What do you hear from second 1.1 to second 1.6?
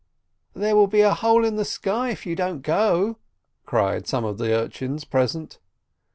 hole in